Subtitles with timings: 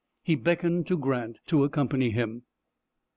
[0.23, 2.41] He beckoned to Grant to accompany him.